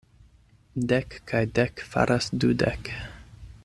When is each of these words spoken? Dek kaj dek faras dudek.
Dek 0.93 1.17
kaj 1.33 1.43
dek 1.61 1.85
faras 1.91 2.33
dudek. 2.41 2.95